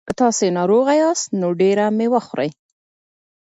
که 0.07 0.13
تاسي 0.21 0.47
ناروغه 0.57 0.93
یاست 1.03 1.27
نو 1.39 1.47
ډېره 1.61 1.85
مېوه 1.97 2.21
خورئ. 2.27 2.49